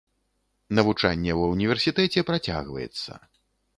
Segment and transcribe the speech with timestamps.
[0.77, 3.11] Навучанне ва ўніверсітэце працягваецца.